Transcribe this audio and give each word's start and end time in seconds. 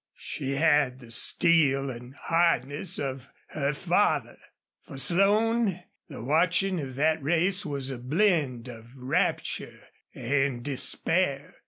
She 0.17 0.53
had 0.55 0.97
the 0.97 1.11
steel 1.11 1.91
and 1.91 2.15
hardness 2.15 2.97
of 2.97 3.29
her 3.49 3.71
father. 3.71 4.39
For 4.81 4.97
Slone, 4.97 5.83
the 6.09 6.23
watching 6.23 6.79
of 6.79 6.95
that 6.95 7.21
race 7.21 7.67
was 7.67 7.91
a 7.91 7.99
blend 7.99 8.67
of 8.67 8.87
rapture 8.95 9.83
and 10.15 10.63
despair. 10.65 11.53